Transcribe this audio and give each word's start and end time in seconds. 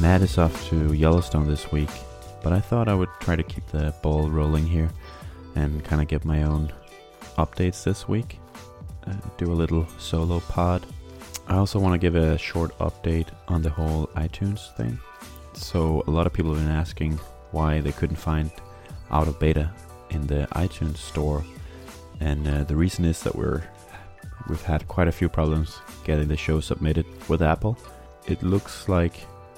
Matt 0.00 0.22
is 0.22 0.38
off 0.38 0.68
to 0.68 0.92
Yellowstone 0.92 1.46
this 1.46 1.70
week, 1.70 1.90
but 2.42 2.52
I 2.52 2.60
thought 2.60 2.88
I 2.88 2.94
would 2.94 3.08
try 3.20 3.36
to 3.36 3.42
keep 3.42 3.66
the 3.68 3.94
ball 4.02 4.28
rolling 4.28 4.66
here 4.66 4.90
and 5.54 5.84
kind 5.84 6.02
of 6.02 6.08
get 6.08 6.24
my 6.24 6.42
own 6.42 6.72
updates 7.38 7.84
this 7.84 8.08
week. 8.08 8.38
Uh, 9.06 9.14
do 9.38 9.52
a 9.52 9.54
little 9.54 9.86
solo 9.98 10.40
pod. 10.40 10.84
I 11.46 11.56
also 11.56 11.78
want 11.78 11.94
to 11.94 11.98
give 11.98 12.16
a 12.16 12.36
short 12.36 12.76
update 12.78 13.28
on 13.48 13.62
the 13.62 13.70
whole 13.70 14.08
iTunes 14.16 14.74
thing. 14.76 14.98
So, 15.52 16.02
a 16.06 16.10
lot 16.10 16.26
of 16.26 16.32
people 16.32 16.54
have 16.54 16.64
been 16.64 16.74
asking 16.74 17.18
why 17.52 17.80
they 17.80 17.92
couldn't 17.92 18.16
find 18.16 18.50
out 19.10 19.28
of 19.28 19.38
beta 19.38 19.70
in 20.10 20.26
the 20.26 20.48
iTunes 20.52 20.96
store, 20.96 21.44
and 22.20 22.48
uh, 22.48 22.64
the 22.64 22.74
reason 22.74 23.04
is 23.04 23.22
that 23.22 23.36
we're 23.36 23.62
we've 24.48 24.62
had 24.62 24.88
quite 24.88 25.06
a 25.06 25.12
few 25.12 25.28
problems 25.28 25.78
getting 26.04 26.26
the 26.28 26.36
show 26.36 26.58
submitted 26.60 27.06
with 27.28 27.42
Apple. 27.42 27.78
It 28.26 28.42
looks 28.42 28.88
like 28.88 29.14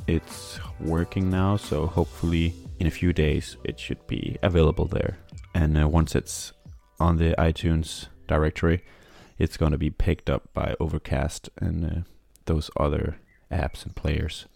it's 0.07 0.59
working 0.81 1.31
now, 1.31 1.57
so 1.57 1.87
hopefully 1.87 2.55
in 2.79 2.87
a 2.87 2.91
few 2.91 3.13
days 3.13 3.57
it 3.65 3.81
should 3.81 4.07
be 4.07 4.37
available 4.43 4.87
there. 4.87 5.19
And 5.55 5.81
uh, 5.81 5.89
once 5.89 6.15
it's 6.15 6.53
on 7.01 7.17
the 7.17 7.35
iTunes 7.39 8.07
directory, 8.29 8.85
it's 9.39 9.57
going 9.57 9.73
to 9.73 9.79
be 9.79 9.91
picked 9.91 10.31
up 10.31 10.53
by 10.55 10.75
Overcast 10.81 11.51
and 11.59 11.85
uh, 11.85 12.01
those 12.47 12.71
other 12.77 13.19
apps 13.51 13.85
and 13.85 13.95
players. 13.95 14.47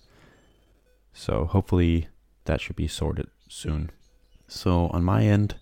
So 1.13 1.45
hopefully 1.45 2.09
that 2.45 2.61
should 2.61 2.77
be 2.77 2.89
sorted 2.89 3.29
soon. 3.49 3.91
So 4.49 4.89
on 4.89 5.05
my 5.05 5.25
end, 5.25 5.57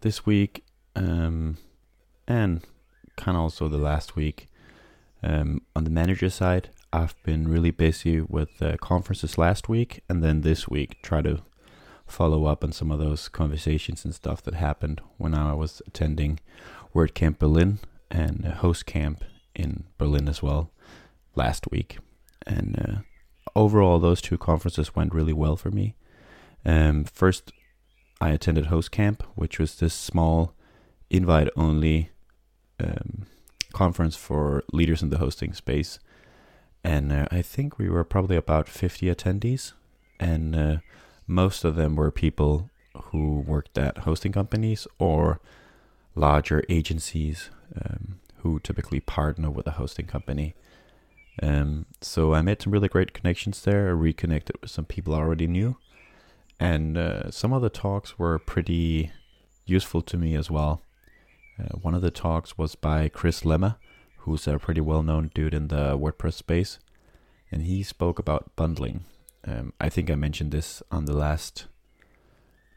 this 0.00 0.24
week, 0.24 0.64
um, 0.94 1.58
and 2.26 2.62
kind 3.16 3.36
of 3.36 3.42
also 3.42 3.68
the 3.68 3.78
last 3.78 4.16
week, 4.16 4.46
um, 5.22 5.62
on 5.74 5.84
the 5.84 5.90
manager 5.90 6.30
side, 6.30 6.70
I've 6.92 7.14
been 7.22 7.48
really 7.48 7.70
busy 7.70 8.20
with 8.20 8.50
conferences 8.80 9.36
last 9.38 9.68
week, 9.68 10.02
and 10.08 10.22
then 10.22 10.40
this 10.40 10.68
week 10.68 11.02
try 11.02 11.22
to 11.22 11.42
follow 12.06 12.46
up 12.46 12.64
on 12.64 12.72
some 12.72 12.90
of 12.90 12.98
those 12.98 13.28
conversations 13.28 14.04
and 14.04 14.14
stuff 14.14 14.42
that 14.42 14.54
happened 14.54 15.00
when 15.18 15.34
I 15.34 15.52
was 15.52 15.82
attending 15.86 16.40
WordCamp 16.94 17.38
Berlin 17.38 17.78
and 18.10 18.44
Host 18.44 18.86
Camp 18.86 19.22
in 19.54 19.84
Berlin 19.98 20.28
as 20.28 20.42
well 20.42 20.70
last 21.34 21.70
week. 21.70 21.98
And 22.46 22.78
uh, 22.78 23.48
overall, 23.54 23.98
those 23.98 24.22
two 24.22 24.38
conferences 24.38 24.96
went 24.96 25.14
really 25.14 25.34
well 25.34 25.56
for 25.56 25.70
me. 25.70 25.94
Um, 26.64 27.04
first, 27.04 27.52
I 28.20 28.30
attended 28.30 28.66
Host 28.66 28.90
Camp, 28.90 29.22
which 29.34 29.58
was 29.58 29.76
this 29.76 29.94
small 29.94 30.54
invite 31.10 31.48
only 31.56 32.10
um, 32.80 33.26
conference 33.72 34.16
for 34.16 34.64
leaders 34.72 35.02
in 35.02 35.10
the 35.10 35.18
hosting 35.18 35.52
space. 35.52 35.98
And 36.84 37.12
uh, 37.12 37.26
I 37.30 37.42
think 37.42 37.78
we 37.78 37.88
were 37.88 38.04
probably 38.04 38.36
about 38.36 38.68
50 38.68 39.06
attendees. 39.06 39.72
And 40.20 40.56
uh, 40.56 40.76
most 41.26 41.64
of 41.64 41.76
them 41.76 41.96
were 41.96 42.10
people 42.10 42.70
who 43.04 43.40
worked 43.40 43.78
at 43.78 43.98
hosting 43.98 44.32
companies 44.32 44.86
or 44.98 45.40
larger 46.14 46.64
agencies 46.68 47.50
um, 47.76 48.20
who 48.38 48.58
typically 48.60 49.00
partner 49.00 49.50
with 49.50 49.66
a 49.66 49.72
hosting 49.72 50.06
company. 50.06 50.54
Um, 51.42 51.86
so 52.00 52.34
I 52.34 52.42
made 52.42 52.62
some 52.62 52.72
really 52.72 52.88
great 52.88 53.12
connections 53.12 53.62
there. 53.62 53.88
I 53.88 53.92
reconnected 53.92 54.56
with 54.60 54.70
some 54.70 54.84
people 54.84 55.14
I 55.14 55.18
already 55.18 55.46
knew, 55.46 55.76
and 56.58 56.98
uh, 56.98 57.30
some 57.30 57.52
of 57.52 57.62
the 57.62 57.70
talks 57.70 58.18
were 58.18 58.38
pretty 58.38 59.12
useful 59.66 60.02
to 60.02 60.16
me 60.16 60.34
as 60.34 60.50
well. 60.50 60.82
Uh, 61.58 61.76
one 61.80 61.94
of 61.94 62.02
the 62.02 62.10
talks 62.10 62.58
was 62.58 62.74
by 62.74 63.08
Chris 63.08 63.42
Lema, 63.42 63.76
who's 64.28 64.46
a 64.46 64.58
pretty 64.58 64.80
well-known 64.80 65.30
dude 65.34 65.54
in 65.54 65.68
the 65.68 65.96
WordPress 65.98 66.34
space, 66.34 66.78
and 67.50 67.62
he 67.62 67.82
spoke 67.82 68.18
about 68.18 68.54
bundling. 68.56 69.04
Um, 69.46 69.72
I 69.80 69.88
think 69.88 70.10
I 70.10 70.14
mentioned 70.14 70.52
this 70.52 70.82
on 70.90 71.06
the 71.06 71.16
last 71.16 71.66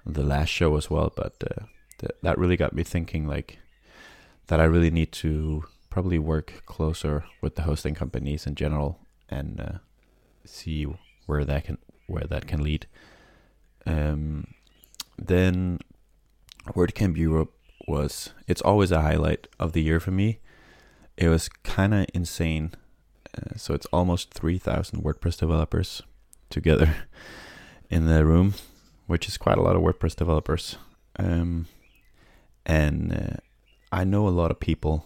the 0.06 0.24
last 0.24 0.50
show 0.50 0.78
as 0.78 0.90
well, 0.90 1.14
but 1.16 1.36
uh, 1.44 1.66
th- 2.00 2.14
that 2.24 2.38
really 2.38 2.58
got 2.58 2.74
me 2.74 2.84
thinking 2.84 3.28
like 3.28 3.60
that 4.48 4.60
I 4.60 4.64
really 4.64 4.90
need 4.90 5.12
to 5.14 5.66
probably 5.90 6.18
work 6.18 6.64
closer 6.66 7.24
with 7.42 7.56
the 7.56 7.64
hosting 7.64 7.94
companies 7.94 8.48
in 8.48 8.56
general 8.56 9.00
and 9.30 9.60
uh, 9.60 9.78
see 10.46 10.88
where 11.26 11.46
that 11.46 11.66
can 11.66 11.78
where 12.08 12.26
that 12.26 12.48
can 12.48 12.64
lead. 12.64 12.88
Um, 13.86 14.54
then 15.18 15.80
WordCamp 16.68 17.18
Europe 17.18 17.54
was 17.88 18.34
it's 18.48 18.62
always 18.62 18.92
a 18.92 19.02
highlight 19.02 19.48
of 19.60 19.74
the 19.74 19.82
year 19.82 20.00
for 20.00 20.12
me. 20.12 20.40
It 21.22 21.30
was 21.30 21.50
kind 21.50 21.94
of 21.94 22.08
insane. 22.16 22.72
Uh, 23.38 23.56
so 23.56 23.76
it's 23.76 23.86
almost 23.94 24.34
3,000 24.34 25.04
WordPress 25.04 25.38
developers 25.38 26.02
together 26.50 26.96
in 27.92 28.08
the 28.08 28.26
room, 28.26 28.56
which 29.06 29.28
is 29.28 29.38
quite 29.38 29.59
a 29.59 29.62
lot 29.62 29.76
of 29.76 29.84
WordPress 29.84 30.16
developers. 30.16 30.78
Um, 31.20 31.68
and 32.66 33.14
uh, 33.14 33.38
I 33.92 34.04
know 34.04 34.28
a 34.28 34.30
lot 34.30 34.50
of 34.50 34.59
people 34.59 35.06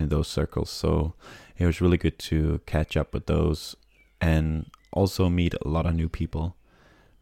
in 0.00 0.08
those 0.08 0.28
circles, 0.28 0.70
so 0.70 1.12
it 1.58 1.66
was 1.66 1.82
really 1.82 1.98
good 1.98 2.18
to 2.20 2.62
catch 2.64 2.96
up 2.96 3.12
with 3.12 3.26
those 3.26 3.76
and 4.18 4.70
also 4.94 5.28
meet 5.28 5.52
a 5.52 5.68
lot 5.68 5.84
of 5.84 5.94
new 5.94 6.08
people, 6.08 6.56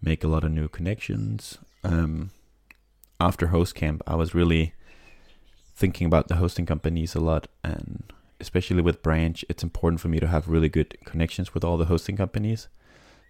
make 0.01 0.23
a 0.23 0.29
lot 0.29 0.45
of 0.45 0.53
new 0.53 0.69
connections. 0.69 1.59
Um, 1.83 2.31
after 3.19 3.49
host 3.49 3.75
camp, 3.75 4.01
I 4.07 4.15
was 4.15 4.33
really 4.33 4.75
thinking 5.75 6.07
about 6.07 6.29
the 6.29 6.37
hosting 6.37 6.67
companies 6.67 7.17
a 7.17 7.21
lot, 7.21 7.49
and 7.65 8.13
especially 8.41 8.83
with 8.83 9.03
Branch, 9.03 9.45
it's 9.49 9.63
important 9.63 10.01
for 10.01 10.09
me 10.09 10.21
to 10.21 10.27
have 10.27 10.49
really 10.49 10.69
good 10.69 10.97
connections 11.05 11.55
with 11.55 11.65
all 11.65 11.77
the 11.77 11.87
hosting 11.87 12.17
companies. 12.17 12.69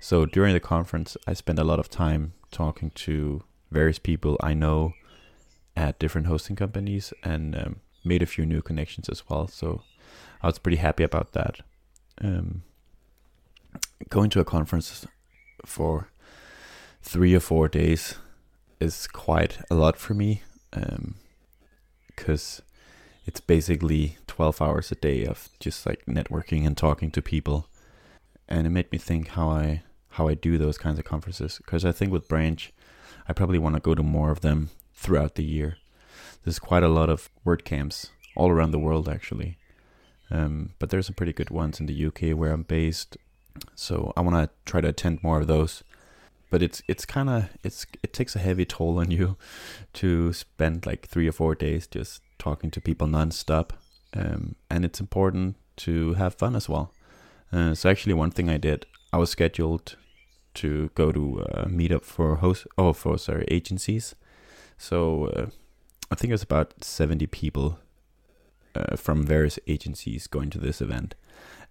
So 0.01 0.27
during 0.27 0.55
the 0.55 0.61
conference, 0.61 1.17
I 1.27 1.33
spent 1.33 1.59
a 1.59 1.65
lot 1.65 1.81
of 1.81 1.89
time 1.89 2.35
talking 2.51 2.91
to 2.91 3.43
various 3.71 3.99
people 3.99 4.37
I 4.41 4.55
know 4.55 4.95
at 5.77 5.99
different 5.99 6.27
hosting 6.27 6.57
companies 6.57 7.13
and 7.23 7.57
um, 7.57 7.77
made 8.05 8.23
a 8.23 8.27
few 8.27 8.45
new 8.47 8.63
connections 8.63 9.09
as 9.09 9.29
well. 9.29 9.49
So 9.49 9.83
I 10.43 10.47
was 10.47 10.59
pretty 10.59 10.79
happy 10.79 11.05
about 11.05 11.33
that. 11.33 11.61
Um, 12.21 12.63
going 14.09 14.31
to 14.31 14.41
a 14.41 14.45
conference 14.45 15.07
for 15.65 16.09
three 17.03 17.35
or 17.35 17.41
four 17.41 17.69
days 17.69 18.17
is 18.81 19.07
quite 19.07 19.59
a 19.71 19.75
lot 19.75 19.97
for 19.97 20.15
me 20.15 20.43
because 22.17 22.61
um, 22.61 22.68
it's 23.29 23.41
basically 23.41 24.17
12 24.27 24.63
hours 24.63 24.91
a 24.91 24.95
day 24.97 25.25
of 25.25 25.49
just 25.61 25.87
like 25.87 26.05
networking 26.07 26.67
and 26.67 26.77
talking 26.77 27.11
to 27.11 27.23
people 27.23 27.69
and 28.49 28.67
it 28.67 28.71
made 28.71 28.91
me 28.91 28.99
think 28.99 29.29
how 29.29 29.49
i 29.51 29.83
how 30.17 30.29
i 30.29 30.35
do 30.35 30.59
those 30.59 30.79
kinds 30.79 30.99
of 30.99 31.05
conferences 31.05 31.59
because 31.59 31.85
i 31.85 31.93
think 31.93 32.11
with 32.11 32.29
branch 32.29 32.73
i 33.29 33.33
probably 33.33 33.59
want 33.59 33.75
to 33.75 33.81
go 33.89 33.95
to 33.95 34.03
more 34.03 34.31
of 34.31 34.41
them 34.41 34.71
throughout 34.95 35.35
the 35.35 35.45
year 35.45 35.77
there's 36.45 36.59
quite 36.59 36.83
a 36.83 36.89
lot 36.89 37.11
of 37.11 37.29
WordCamps 37.45 38.11
all 38.37 38.51
around 38.51 38.71
the 38.71 38.79
world 38.79 39.09
actually. 39.09 39.59
Um, 40.31 40.71
but 40.79 40.91
there's 40.91 41.07
some 41.07 41.15
pretty 41.15 41.33
good 41.33 41.51
ones 41.51 41.81
in 41.81 41.87
the 41.87 42.07
UK 42.07 42.37
where 42.37 42.53
I'm 42.53 42.63
based, 42.63 43.17
so 43.75 44.13
I 44.17 44.21
want 44.21 44.37
to 44.37 44.51
try 44.71 44.81
to 44.81 44.89
attend 44.89 45.23
more 45.23 45.41
of 45.41 45.47
those. 45.47 45.83
But 46.51 46.63
it's 46.63 46.83
it's 46.89 47.05
kind 47.05 47.29
of 47.29 47.51
it's 47.63 47.87
it 48.03 48.15
takes 48.15 48.35
a 48.35 48.39
heavy 48.39 48.65
toll 48.65 48.99
on 48.99 49.11
you 49.11 49.37
to 49.95 50.33
spend 50.33 50.87
like 50.87 51.07
three 51.07 51.29
or 51.29 51.33
four 51.33 51.55
days 51.55 51.87
just 51.87 52.23
talking 52.39 52.71
to 52.71 52.81
people 52.81 53.07
nonstop, 53.07 53.71
um, 54.15 54.57
and 54.71 54.85
it's 54.85 55.01
important 55.01 55.57
to 55.77 56.15
have 56.15 56.35
fun 56.35 56.57
as 56.57 56.69
well. 56.69 56.93
Uh, 57.53 57.75
so 57.75 57.89
actually, 57.89 58.15
one 58.15 58.31
thing 58.31 58.49
I 58.49 58.59
did, 58.59 58.87
I 59.13 59.19
was 59.19 59.31
scheduled 59.31 59.97
to 60.55 60.91
go 60.95 61.13
to 61.13 61.41
a 61.41 61.67
meetup 61.69 62.05
for 62.05 62.37
host 62.37 62.67
oh 62.77 62.93
for 62.93 63.17
sorry 63.19 63.47
agencies. 63.49 64.15
So 64.77 65.27
uh, 65.27 65.47
I 66.11 66.15
think 66.15 66.31
it 66.31 66.35
was 66.35 66.43
about 66.43 66.85
70 66.85 67.27
people 67.29 67.79
uh, 68.75 68.97
from 68.97 69.25
various 69.25 69.59
agencies 69.67 70.27
going 70.27 70.51
to 70.51 70.59
this 70.59 70.81
event. 70.81 71.15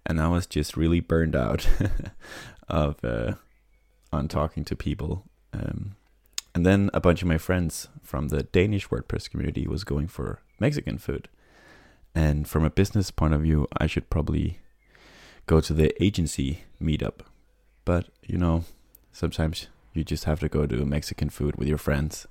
And 0.06 0.20
I 0.20 0.28
was 0.28 0.46
just 0.46 0.76
really 0.76 1.00
burned 1.00 1.36
out 1.36 1.68
of 2.68 3.04
uh, 3.04 3.34
on 4.12 4.28
talking 4.28 4.64
to 4.64 4.76
people. 4.76 5.24
Um, 5.52 5.96
and 6.54 6.64
then 6.64 6.90
a 6.94 7.00
bunch 7.00 7.22
of 7.22 7.28
my 7.28 7.38
friends 7.38 7.88
from 8.02 8.28
the 8.28 8.42
Danish 8.42 8.88
WordPress 8.88 9.30
community 9.30 9.66
was 9.66 9.84
going 9.84 10.08
for 10.08 10.40
Mexican 10.58 10.98
food. 10.98 11.28
And 12.14 12.48
from 12.48 12.64
a 12.64 12.70
business 12.70 13.10
point 13.10 13.34
of 13.34 13.42
view, 13.42 13.66
I 13.76 13.86
should 13.86 14.10
probably 14.10 14.58
go 15.46 15.60
to 15.60 15.72
the 15.72 16.02
agency 16.02 16.64
meetup. 16.80 17.20
But, 17.84 18.06
you 18.22 18.38
know, 18.38 18.64
sometimes 19.12 19.68
you 19.94 20.04
just 20.04 20.24
have 20.24 20.40
to 20.40 20.48
go 20.48 20.66
to 20.66 20.84
Mexican 20.84 21.30
food 21.30 21.56
with 21.56 21.68
your 21.68 21.78
friends 21.78 22.26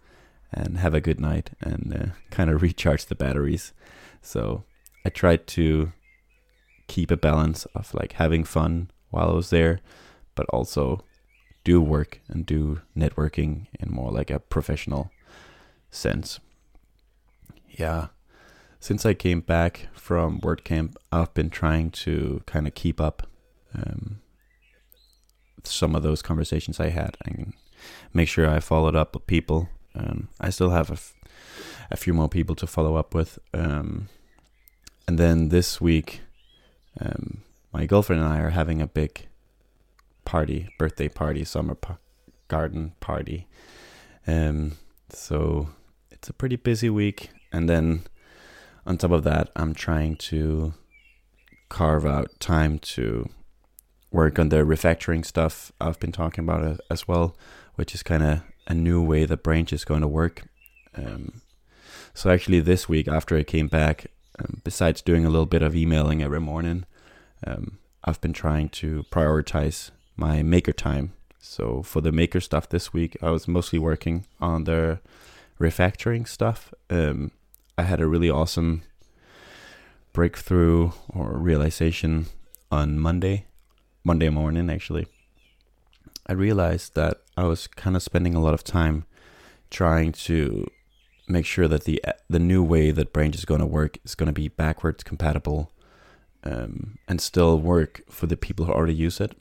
and 0.52 0.78
have 0.78 0.94
a 0.94 1.02
good 1.02 1.20
night 1.20 1.52
and 1.62 1.94
uh, 1.94 2.06
kind 2.32 2.50
of 2.50 2.62
recharge 2.62 3.06
the 3.06 3.16
batteries. 3.16 3.74
So 4.22 4.64
I 5.06 5.10
tried 5.10 5.48
to 5.48 5.92
keep 6.88 7.12
a 7.12 7.18
balance 7.18 7.66
of 7.76 7.94
like 7.94 8.14
having 8.14 8.44
fun 8.44 8.90
while 9.10 9.30
I 9.30 9.34
was 9.34 9.50
there, 9.50 9.80
but 10.36 10.48
also 10.50 11.04
do 11.64 11.82
work 11.82 12.22
and 12.30 12.46
do 12.46 12.82
networking 12.96 13.68
in 13.80 13.92
more 13.92 14.12
like 14.12 14.30
a 14.30 14.40
professional 14.40 15.12
sense. 15.92 16.40
Yeah. 17.70 18.08
Since 18.80 19.06
I 19.06 19.14
came 19.14 19.42
back 19.42 19.88
from 19.94 20.40
WordCamp, 20.42 20.96
I've 21.12 21.34
been 21.34 21.50
trying 21.50 21.92
to 21.92 22.42
kind 22.46 22.68
of 22.68 22.76
keep 22.76 23.02
up 23.02 23.28
um, 23.76 24.22
some 25.64 25.96
of 25.96 26.04
those 26.04 26.22
conversations 26.22 26.80
I 26.80 26.90
had 26.90 27.18
and 27.26 27.54
make 28.14 28.30
sure 28.30 28.50
I 28.50 28.60
followed 28.60 28.96
up 28.96 29.16
with 29.16 29.28
people. 29.28 29.70
Um, 29.96 30.30
I 30.40 30.50
still 30.52 30.70
have 30.70 30.90
a, 30.90 30.94
f- 30.94 31.14
a 31.92 31.98
few 31.98 32.14
more 32.14 32.30
people 32.30 32.56
to 32.56 32.68
follow 32.68 32.96
up 32.96 33.14
with. 33.14 33.40
Um, 33.54 34.10
and 35.08 35.18
then 35.18 35.50
this 35.50 35.82
week, 35.82 36.22
um, 37.00 37.42
my 37.74 37.86
girlfriend 37.86 38.22
and 38.22 38.32
I 38.32 38.40
are 38.40 38.52
having 38.52 38.82
a 38.82 38.88
big 38.88 39.28
party, 40.24 40.70
birthday 40.78 41.10
party, 41.10 41.44
summer 41.44 41.78
garden 42.48 42.94
party. 43.00 43.48
Um, 44.26 44.78
so 45.10 45.70
it's 46.12 46.30
a 46.30 46.34
pretty 46.34 46.58
busy 46.58 46.90
week. 46.90 47.30
And 47.52 47.70
then 47.70 48.04
on 48.88 48.98
top 48.98 49.12
of 49.12 49.24
that, 49.26 49.50
I'm 49.56 49.74
trying 49.74 50.16
to 50.16 50.74
carve 51.68 52.06
out 52.06 52.40
time 52.40 52.80
to 52.80 53.30
work 54.12 54.40
on 54.40 54.48
the 54.48 54.58
refactoring 54.58 55.26
stuff 55.26 55.74
I've 55.82 56.00
been 56.00 56.14
talking 56.14 56.46
about 56.46 56.80
as 56.90 57.08
well, 57.08 57.36
which 57.76 57.94
is 57.94 58.02
kind 58.02 58.24
of 58.24 58.42
a 58.66 58.74
new 58.74 59.04
way 59.04 59.26
that 59.26 59.44
Branch 59.44 59.72
is 59.74 59.84
going 59.84 60.02
to 60.02 60.08
work. 60.08 60.44
Um, 60.96 61.42
so 62.14 62.30
actually, 62.30 62.62
this 62.62 62.88
week 62.88 63.10
after 63.10 63.38
I 63.38 63.44
came 63.44 63.68
back, 63.68 64.08
um, 64.40 64.62
besides 64.64 65.02
doing 65.02 65.26
a 65.26 65.30
little 65.30 65.46
bit 65.46 65.62
of 65.62 65.76
emailing 65.76 66.24
every 66.24 66.40
morning, 66.40 66.86
um, 67.46 67.80
I've 68.06 68.22
been 68.22 68.34
trying 68.34 68.70
to 68.70 69.04
prioritize 69.12 69.92
my 70.16 70.42
maker 70.44 70.72
time. 70.72 71.14
So 71.40 71.84
for 71.84 72.00
the 72.00 72.14
maker 72.14 72.40
stuff 72.40 72.70
this 72.70 72.94
week, 72.94 73.18
I 73.22 73.32
was 73.32 73.50
mostly 73.50 73.80
working 73.80 74.26
on 74.40 74.64
the 74.64 75.00
refactoring 75.60 76.26
stuff. 76.26 76.74
Um, 76.90 77.32
I 77.78 77.84
had 77.84 78.02
a 78.02 78.08
really 78.08 78.30
awesome 78.30 78.82
breakthrough 80.12 80.92
or 81.10 81.38
realization 81.38 82.26
on 82.72 82.98
Monday, 82.98 83.46
Monday 84.04 84.30
morning 84.30 84.70
actually. 84.70 85.06
I 86.26 86.34
realized 86.34 86.96
that 86.96 87.22
I 87.38 87.44
was 87.44 87.68
kind 87.68 87.96
of 87.96 88.02
spending 88.02 88.34
a 88.34 88.42
lot 88.42 88.56
of 88.56 88.64
time 88.64 89.06
trying 89.70 90.12
to 90.12 90.68
make 91.28 91.46
sure 91.46 91.68
that 91.68 91.84
the 91.84 92.02
the 92.30 92.40
new 92.40 92.64
way 92.64 92.90
that 92.90 93.14
Branch 93.14 93.36
is 93.36 93.46
going 93.46 93.60
to 93.60 93.68
work 93.68 94.00
is 94.04 94.16
going 94.16 94.28
to 94.28 94.34
be 94.34 94.48
backwards 94.48 95.04
compatible 95.04 95.72
um, 96.44 96.98
and 97.08 97.22
still 97.22 97.60
work 97.60 98.02
for 98.10 98.26
the 98.26 98.38
people 98.38 98.66
who 98.66 98.72
already 98.72 98.96
use 98.96 99.22
it. 99.22 99.36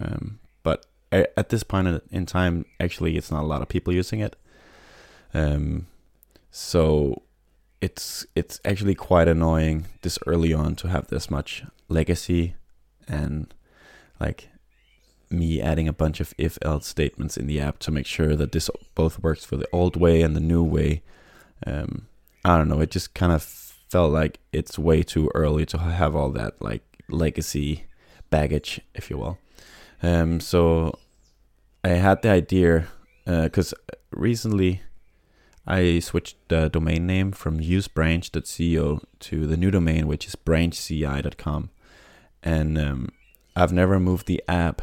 Um, 0.00 0.40
but 0.62 0.86
at 1.12 1.50
this 1.50 1.62
point 1.62 2.02
in 2.10 2.24
time, 2.24 2.64
actually, 2.80 3.18
it's 3.18 3.30
not 3.30 3.42
a 3.42 3.46
lot 3.46 3.60
of 3.60 3.68
people 3.68 3.92
using 3.92 4.20
it. 4.20 4.34
Um, 5.34 5.88
so 6.50 7.22
it's 7.82 8.24
it's 8.36 8.60
actually 8.64 8.94
quite 8.94 9.26
annoying 9.26 9.86
this 10.02 10.18
early 10.26 10.54
on 10.54 10.76
to 10.76 10.88
have 10.88 11.08
this 11.08 11.28
much 11.28 11.64
legacy 11.88 12.54
and 13.08 13.52
like 14.20 14.48
me 15.28 15.60
adding 15.60 15.88
a 15.88 15.92
bunch 15.92 16.20
of 16.20 16.32
if 16.38 16.56
else 16.62 16.86
statements 16.86 17.36
in 17.36 17.48
the 17.48 17.60
app 17.60 17.80
to 17.80 17.90
make 17.90 18.06
sure 18.06 18.36
that 18.36 18.52
this 18.52 18.70
both 18.94 19.18
works 19.18 19.44
for 19.44 19.56
the 19.56 19.66
old 19.72 19.96
way 19.96 20.22
and 20.22 20.36
the 20.36 20.40
new 20.40 20.62
way. 20.62 21.02
Um, 21.66 22.06
I 22.44 22.56
don't 22.56 22.68
know. 22.68 22.80
It 22.80 22.90
just 22.90 23.14
kind 23.14 23.32
of 23.32 23.42
felt 23.42 24.12
like 24.12 24.38
it's 24.52 24.78
way 24.78 25.02
too 25.02 25.28
early 25.34 25.66
to 25.66 25.78
have 25.78 26.14
all 26.14 26.30
that 26.30 26.62
like 26.62 26.82
legacy 27.08 27.86
baggage, 28.30 28.80
if 28.94 29.10
you 29.10 29.18
will. 29.18 29.38
Um, 30.02 30.38
so 30.38 30.98
I 31.82 31.90
had 31.90 32.22
the 32.22 32.30
idea 32.30 32.86
because 33.24 33.72
uh, 33.72 33.96
recently 34.12 34.82
I 35.66 36.00
switched 36.00 36.36
the 36.48 36.68
domain 36.68 37.06
name 37.06 37.32
from 37.32 37.60
usebranch.co 37.60 39.00
to 39.20 39.46
the 39.46 39.56
new 39.56 39.70
domain, 39.70 40.06
which 40.06 40.26
is 40.26 40.34
branchci.com. 40.34 41.70
And 42.42 42.78
um, 42.78 43.08
I've 43.54 43.72
never 43.72 44.00
moved 44.00 44.26
the 44.26 44.42
app. 44.48 44.82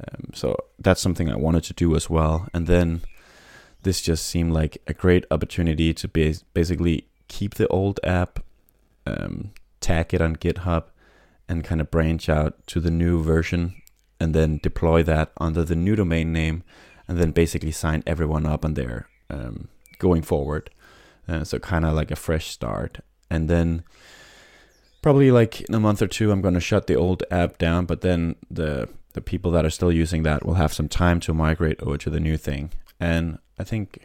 Um, 0.00 0.30
so 0.32 0.56
that's 0.78 1.00
something 1.00 1.28
I 1.28 1.36
wanted 1.36 1.64
to 1.64 1.74
do 1.74 1.96
as 1.96 2.08
well. 2.08 2.48
And 2.54 2.66
then 2.66 3.02
this 3.82 4.00
just 4.00 4.26
seemed 4.26 4.52
like 4.52 4.78
a 4.86 4.94
great 4.94 5.24
opportunity 5.30 5.92
to 5.94 6.08
be 6.08 6.36
basically 6.54 7.08
keep 7.26 7.54
the 7.54 7.68
old 7.68 7.98
app, 8.04 8.38
um, 9.06 9.50
tag 9.80 10.14
it 10.14 10.20
on 10.20 10.36
GitHub, 10.36 10.84
and 11.48 11.64
kind 11.64 11.80
of 11.80 11.90
branch 11.90 12.28
out 12.28 12.64
to 12.68 12.78
the 12.78 12.90
new 12.90 13.22
version 13.22 13.74
and 14.20 14.34
then 14.34 14.60
deploy 14.62 15.02
that 15.02 15.32
under 15.38 15.64
the 15.64 15.74
new 15.74 15.96
domain 15.96 16.32
name 16.32 16.62
and 17.08 17.18
then 17.18 17.32
basically 17.32 17.72
sign 17.72 18.04
everyone 18.06 18.46
up 18.46 18.64
on 18.64 18.74
there. 18.74 19.08
Um, 19.28 19.68
going 20.02 20.22
forward. 20.22 20.68
Uh, 21.28 21.44
so 21.44 21.58
kind 21.58 21.84
of 21.86 21.94
like 21.94 22.10
a 22.10 22.16
fresh 22.16 22.48
start. 22.48 22.98
And 23.30 23.48
then 23.48 23.84
probably 25.00 25.30
like 25.30 25.62
in 25.62 25.74
a 25.74 25.80
month 25.80 26.02
or 26.02 26.08
two, 26.08 26.32
I'm 26.32 26.42
going 26.42 26.54
to 26.54 26.60
shut 26.60 26.86
the 26.86 26.96
old 26.96 27.22
app 27.30 27.56
down. 27.58 27.86
But 27.86 28.00
then 28.00 28.34
the 28.50 28.88
the 29.14 29.20
people 29.20 29.50
that 29.52 29.64
are 29.64 29.70
still 29.70 29.92
using 29.92 30.22
that 30.22 30.44
will 30.44 30.54
have 30.54 30.72
some 30.72 30.88
time 30.88 31.20
to 31.20 31.34
migrate 31.34 31.80
over 31.82 31.98
to 31.98 32.10
the 32.10 32.20
new 32.20 32.36
thing. 32.38 32.70
And 32.98 33.38
I 33.58 33.64
think 33.64 33.98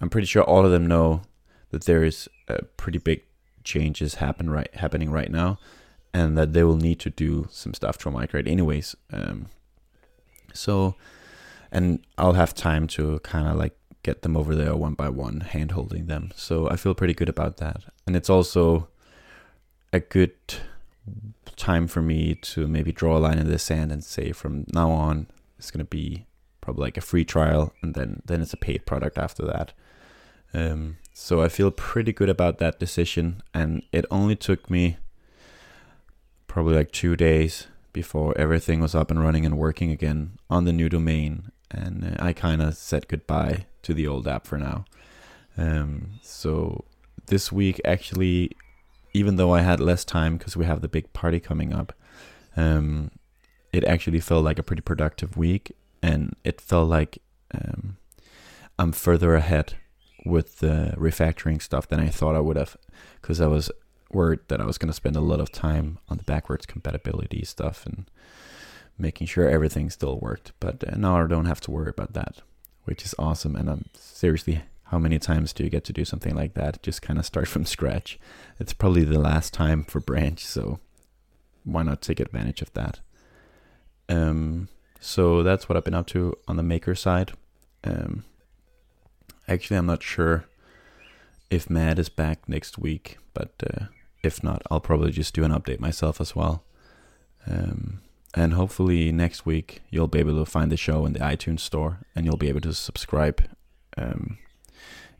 I'm 0.00 0.10
pretty 0.10 0.26
sure 0.26 0.42
all 0.42 0.64
of 0.64 0.72
them 0.72 0.86
know 0.86 1.22
that 1.70 1.84
there 1.84 2.04
is 2.04 2.28
a 2.48 2.64
pretty 2.76 2.98
big 2.98 3.22
changes 3.62 4.16
happen 4.16 4.50
right 4.50 4.74
happening 4.74 5.10
right 5.12 5.30
now, 5.30 5.58
and 6.12 6.36
that 6.36 6.52
they 6.52 6.64
will 6.64 6.76
need 6.76 6.98
to 7.00 7.10
do 7.10 7.46
some 7.50 7.72
stuff 7.72 7.98
to 7.98 8.10
migrate 8.10 8.48
anyways. 8.48 8.96
Um, 9.12 9.46
so, 10.52 10.94
and 11.70 12.00
I'll 12.16 12.32
have 12.32 12.52
time 12.52 12.86
to 12.88 13.20
kind 13.20 13.46
of 13.46 13.56
like 13.56 13.77
get 14.02 14.22
them 14.22 14.36
over 14.36 14.54
there 14.54 14.74
one 14.76 14.94
by 14.94 15.08
one, 15.08 15.40
hand 15.40 15.72
holding 15.72 16.06
them. 16.06 16.30
So 16.34 16.68
I 16.68 16.76
feel 16.76 16.94
pretty 16.94 17.14
good 17.14 17.28
about 17.28 17.56
that. 17.58 17.84
And 18.06 18.16
it's 18.16 18.30
also 18.30 18.88
a 19.92 20.00
good 20.00 20.32
time 21.56 21.88
for 21.88 22.00
me 22.00 22.34
to 22.34 22.66
maybe 22.68 22.92
draw 22.92 23.16
a 23.16 23.20
line 23.20 23.38
in 23.38 23.48
the 23.48 23.58
sand 23.58 23.90
and 23.90 24.04
say 24.04 24.32
from 24.32 24.64
now 24.72 24.90
on 24.90 25.26
it's 25.58 25.70
going 25.70 25.84
to 25.84 25.84
be 25.84 26.26
probably 26.60 26.84
like 26.84 26.96
a 26.96 27.02
free 27.02 27.24
trial 27.24 27.72
and 27.82 27.94
then 27.94 28.22
then 28.26 28.40
it's 28.40 28.52
a 28.52 28.58
paid 28.58 28.86
product 28.86 29.18
after 29.18 29.44
that. 29.44 29.72
Um, 30.54 30.98
so 31.12 31.42
I 31.42 31.48
feel 31.48 31.70
pretty 31.70 32.12
good 32.12 32.28
about 32.28 32.58
that 32.58 32.78
decision 32.78 33.42
and 33.52 33.82
it 33.92 34.04
only 34.10 34.36
took 34.36 34.70
me 34.70 34.98
probably 36.46 36.74
like 36.74 36.92
2 36.92 37.16
days 37.16 37.66
before 37.92 38.36
everything 38.38 38.80
was 38.80 38.94
up 38.94 39.10
and 39.10 39.22
running 39.22 39.44
and 39.44 39.58
working 39.58 39.90
again 39.90 40.38
on 40.48 40.64
the 40.64 40.72
new 40.72 40.88
domain 40.88 41.50
and 41.70 42.04
uh, 42.04 42.24
I 42.24 42.32
kind 42.32 42.62
of 42.62 42.76
said 42.76 43.08
goodbye 43.08 43.66
to 43.82 43.94
the 43.94 44.06
old 44.06 44.26
app 44.26 44.46
for 44.46 44.58
now. 44.58 44.84
Um, 45.56 46.18
so 46.22 46.84
this 47.26 47.50
week, 47.52 47.80
actually, 47.84 48.52
even 49.12 49.36
though 49.36 49.52
I 49.52 49.62
had 49.62 49.80
less 49.80 50.04
time 50.04 50.36
because 50.36 50.56
we 50.56 50.64
have 50.64 50.80
the 50.80 50.88
big 50.88 51.12
party 51.12 51.40
coming 51.40 51.72
up, 51.72 51.92
um, 52.56 53.10
it 53.72 53.84
actually 53.84 54.20
felt 54.20 54.44
like 54.44 54.58
a 54.58 54.62
pretty 54.62 54.82
productive 54.82 55.36
week, 55.36 55.72
and 56.02 56.34
it 56.44 56.60
felt 56.60 56.88
like 56.88 57.18
um, 57.52 57.96
I'm 58.78 58.92
further 58.92 59.34
ahead 59.34 59.74
with 60.24 60.58
the 60.58 60.94
refactoring 60.96 61.60
stuff 61.60 61.88
than 61.88 62.00
I 62.00 62.08
thought 62.08 62.36
I 62.36 62.40
would 62.40 62.56
have, 62.56 62.76
because 63.20 63.40
I 63.40 63.46
was 63.46 63.70
worried 64.10 64.40
that 64.48 64.60
I 64.60 64.64
was 64.64 64.78
going 64.78 64.88
to 64.88 64.94
spend 64.94 65.16
a 65.16 65.20
lot 65.20 65.40
of 65.40 65.52
time 65.52 65.98
on 66.08 66.16
the 66.16 66.24
backwards 66.24 66.66
compatibility 66.66 67.44
stuff 67.44 67.84
and 67.84 68.10
making 68.98 69.26
sure 69.26 69.48
everything 69.48 69.90
still 69.90 70.18
worked. 70.18 70.52
But 70.60 70.84
uh, 70.86 70.96
now 70.96 71.22
I 71.22 71.26
don't 71.26 71.46
have 71.46 71.60
to 71.62 71.70
worry 71.70 71.90
about 71.90 72.14
that, 72.14 72.42
which 72.84 73.04
is 73.04 73.14
awesome. 73.18 73.56
And 73.56 73.70
I'm 73.70 73.84
seriously, 73.94 74.62
how 74.84 74.98
many 74.98 75.18
times 75.18 75.52
do 75.52 75.64
you 75.64 75.70
get 75.70 75.84
to 75.84 75.92
do 75.92 76.04
something 76.04 76.34
like 76.34 76.54
that? 76.54 76.82
Just 76.82 77.02
kind 77.02 77.18
of 77.18 77.26
start 77.26 77.48
from 77.54 77.64
scratch. 77.64 78.18
It's 78.58 78.72
probably 78.72 79.04
the 79.04 79.18
last 79.18 79.52
time 79.54 79.84
for 79.84 80.00
Branch, 80.00 80.44
so 80.44 80.80
why 81.64 81.82
not 81.82 82.02
take 82.02 82.20
advantage 82.20 82.62
of 82.62 82.72
that? 82.72 83.00
Um, 84.08 84.68
so 85.00 85.42
that's 85.42 85.68
what 85.68 85.76
I've 85.76 85.84
been 85.84 85.94
up 85.94 86.06
to 86.08 86.34
on 86.48 86.56
the 86.56 86.62
maker 86.62 86.94
side. 86.94 87.32
Um, 87.84 88.24
actually, 89.46 89.76
I'm 89.76 89.86
not 89.86 90.02
sure 90.02 90.46
if 91.50 91.70
Matt 91.70 91.98
is 91.98 92.08
back 92.08 92.48
next 92.48 92.78
week, 92.78 93.18
but 93.34 93.52
uh, 93.62 93.86
if 94.22 94.42
not, 94.42 94.62
I'll 94.70 94.80
probably 94.80 95.12
just 95.12 95.34
do 95.34 95.44
an 95.44 95.52
update 95.52 95.80
myself 95.80 96.20
as 96.20 96.34
well. 96.34 96.64
Um, 97.46 98.00
and 98.34 98.52
hopefully 98.54 99.12
next 99.12 99.46
week 99.46 99.80
you'll 99.90 100.08
be 100.08 100.18
able 100.18 100.36
to 100.36 100.50
find 100.50 100.70
the 100.70 100.76
show 100.76 101.06
in 101.06 101.12
the 101.12 101.20
iTunes 101.20 101.60
store 101.60 101.98
and 102.14 102.26
you'll 102.26 102.36
be 102.36 102.48
able 102.48 102.60
to 102.60 102.74
subscribe 102.74 103.42
um, 103.96 104.38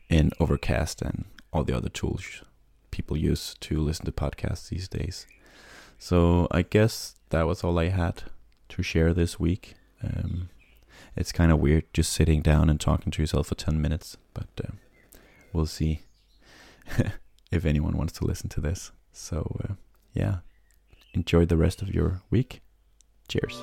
in 0.09 0.31
Overcast 0.39 1.01
and 1.01 1.25
all 1.51 1.63
the 1.63 1.75
other 1.75 1.89
tools 1.89 2.43
people 2.91 3.17
use 3.17 3.55
to 3.61 3.79
listen 3.79 4.05
to 4.05 4.11
podcasts 4.11 4.69
these 4.69 4.87
days. 4.87 5.25
So 5.97 6.47
I 6.51 6.63
guess 6.63 7.15
that 7.29 7.47
was 7.47 7.63
all 7.63 7.77
I 7.79 7.89
had 7.89 8.23
to 8.69 8.83
share 8.83 9.13
this 9.13 9.39
week. 9.39 9.75
Um, 10.03 10.49
it's 11.15 11.31
kind 11.31 11.51
of 11.51 11.59
weird 11.59 11.85
just 11.93 12.11
sitting 12.13 12.41
down 12.41 12.69
and 12.69 12.79
talking 12.79 13.11
to 13.11 13.21
yourself 13.21 13.47
for 13.47 13.55
10 13.55 13.81
minutes, 13.81 14.17
but 14.33 14.47
uh, 14.63 14.71
we'll 15.53 15.65
see 15.65 16.01
if 17.51 17.65
anyone 17.65 17.97
wants 17.97 18.13
to 18.13 18.25
listen 18.25 18.49
to 18.49 18.61
this. 18.61 18.91
So, 19.11 19.59
uh, 19.63 19.73
yeah, 20.13 20.37
enjoy 21.13 21.45
the 21.45 21.57
rest 21.57 21.81
of 21.81 21.93
your 21.93 22.21
week 22.29 22.61
Cheers. 23.29 23.61